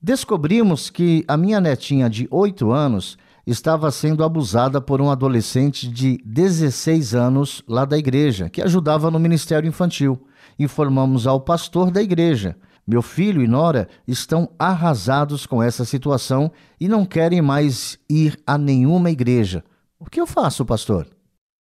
[0.00, 6.18] Descobrimos que a minha netinha de 8 anos estava sendo abusada por um adolescente de
[6.24, 10.26] 16 anos lá da igreja, que ajudava no ministério infantil.
[10.58, 12.56] Informamos ao pastor da igreja.
[12.86, 18.56] Meu filho e Nora estão arrasados com essa situação e não querem mais ir a
[18.56, 19.64] nenhuma igreja.
[19.98, 21.08] O que eu faço, pastor?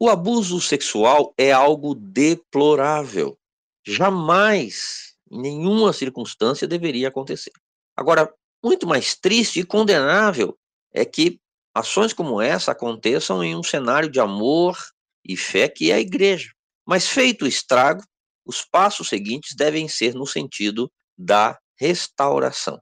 [0.00, 3.38] O abuso sexual é algo deplorável.
[3.86, 7.52] Jamais, em nenhuma circunstância, deveria acontecer.
[7.96, 10.56] Agora, muito mais triste e condenável
[10.92, 11.38] é que
[11.74, 14.76] ações como essa aconteçam em um cenário de amor
[15.24, 16.50] e fé que é a igreja.
[16.86, 18.02] Mas feito o estrago,
[18.44, 22.80] os passos seguintes devem ser no sentido da restauração.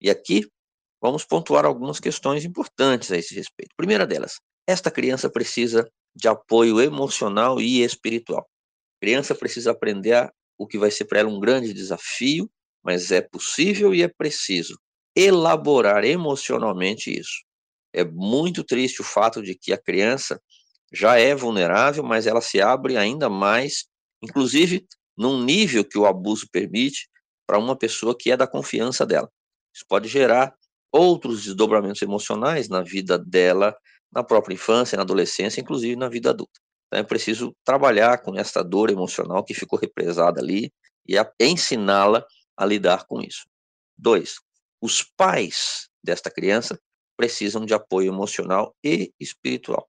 [0.00, 0.46] E aqui
[1.00, 3.74] vamos pontuar algumas questões importantes a esse respeito.
[3.76, 8.48] Primeira delas, esta criança precisa de apoio emocional e espiritual.
[8.96, 12.50] A criança precisa aprender o que vai ser para ela um grande desafio
[12.86, 14.78] mas é possível e é preciso
[15.14, 17.42] elaborar emocionalmente isso.
[17.92, 20.40] É muito triste o fato de que a criança
[20.92, 23.86] já é vulnerável, mas ela se abre ainda mais,
[24.22, 24.86] inclusive
[25.16, 27.08] num nível que o abuso permite,
[27.44, 29.30] para uma pessoa que é da confiança dela.
[29.74, 30.54] Isso pode gerar
[30.92, 33.74] outros desdobramentos emocionais na vida dela,
[34.12, 36.60] na própria infância, na adolescência, inclusive na vida adulta.
[36.86, 40.72] Então é preciso trabalhar com essa dor emocional que ficou represada ali
[41.08, 42.24] e ensiná-la
[42.56, 43.46] a lidar com isso.
[43.98, 44.36] Dois,
[44.80, 46.78] os pais desta criança
[47.16, 49.88] precisam de apoio emocional e espiritual.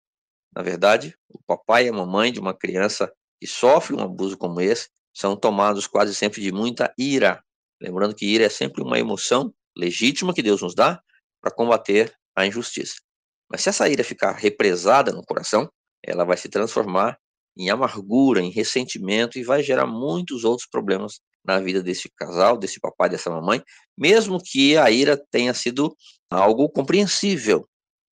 [0.55, 4.61] Na verdade, o papai e a mamãe de uma criança que sofre um abuso como
[4.61, 7.43] esse são tomados quase sempre de muita ira.
[7.81, 11.01] Lembrando que ira é sempre uma emoção legítima que Deus nos dá
[11.41, 12.95] para combater a injustiça.
[13.49, 15.69] Mas se essa ira ficar represada no coração,
[16.03, 17.17] ela vai se transformar
[17.57, 22.79] em amargura, em ressentimento e vai gerar muitos outros problemas na vida desse casal, desse
[22.79, 23.63] papai, dessa mamãe,
[23.97, 25.95] mesmo que a ira tenha sido
[26.29, 27.67] algo compreensível,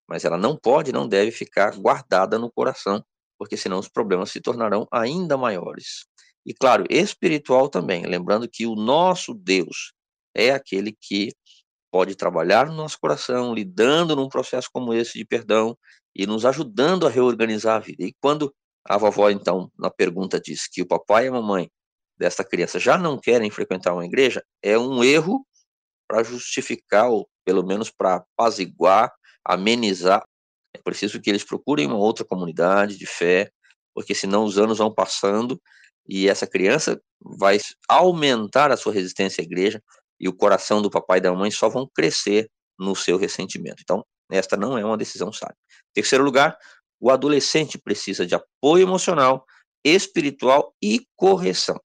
[0.07, 3.03] mas ela não pode, não deve ficar guardada no coração,
[3.37, 6.05] porque senão os problemas se tornarão ainda maiores.
[6.45, 9.91] E claro, espiritual também, lembrando que o nosso Deus
[10.33, 11.33] é aquele que
[11.91, 15.77] pode trabalhar no nosso coração, lidando num processo como esse de perdão
[16.15, 18.03] e nos ajudando a reorganizar a vida.
[18.03, 18.53] E quando
[18.85, 21.69] a vovó, então, na pergunta diz que o papai e a mamãe
[22.17, 25.45] dessa criança já não querem frequentar uma igreja, é um erro
[26.07, 29.11] para justificar, ou pelo menos para apaziguar,
[29.43, 30.23] amenizar.
[30.73, 33.49] É preciso que eles procurem uma outra comunidade de fé,
[33.93, 35.59] porque senão os anos vão passando
[36.07, 39.81] e essa criança vai aumentar a sua resistência à igreja
[40.19, 43.81] e o coração do papai e da mãe só vão crescer no seu ressentimento.
[43.81, 45.55] Então, esta não é uma decisão sábia.
[45.93, 46.57] Terceiro lugar,
[46.99, 49.45] o adolescente precisa de apoio emocional,
[49.83, 51.79] espiritual e correção.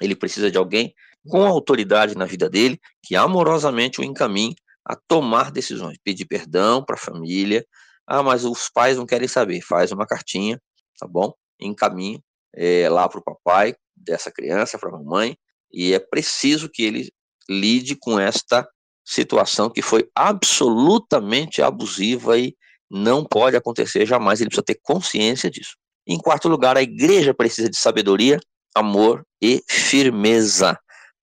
[0.00, 0.94] Ele precisa de alguém
[1.28, 6.94] com autoridade na vida dele, que amorosamente o encaminhe a tomar decisões, pedir perdão para
[6.94, 7.66] a família.
[8.06, 9.60] Ah, mas os pais não querem saber.
[9.60, 10.60] Faz uma cartinha,
[10.98, 11.32] tá bom?
[11.60, 12.22] Encaminhe
[12.54, 15.36] é, lá para o papai dessa criança, para a mamãe,
[15.72, 17.10] e é preciso que ele
[17.48, 18.66] lide com esta
[19.04, 22.54] situação que foi absolutamente abusiva e
[22.90, 24.40] não pode acontecer jamais.
[24.40, 25.76] Ele precisa ter consciência disso.
[26.06, 28.38] Em quarto lugar, a igreja precisa de sabedoria
[28.76, 30.78] amor e firmeza.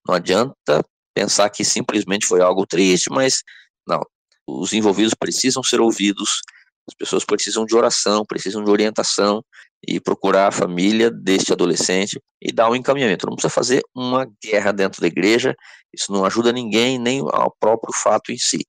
[0.07, 0.83] Não adianta
[1.13, 3.44] pensar que simplesmente foi algo triste, mas
[3.88, 4.01] não.
[4.47, 6.41] Os envolvidos precisam ser ouvidos,
[6.88, 9.44] as pessoas precisam de oração, precisam de orientação
[9.88, 13.27] e procurar a família deste adolescente e dar um encaminhamento.
[13.27, 15.55] Não precisa fazer uma guerra dentro da igreja,
[15.94, 18.65] isso não ajuda ninguém, nem ao próprio fato em si,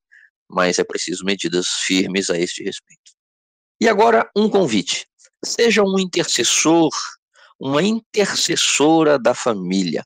[0.49, 3.15] mas é preciso medidas firmes a este respeito.
[3.81, 5.07] E agora, um convite.
[5.45, 6.91] Seja um intercessor
[7.59, 10.05] uma intercessora da família.